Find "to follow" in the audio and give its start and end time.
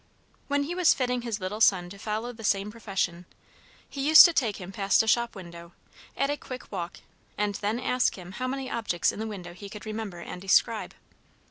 1.91-2.33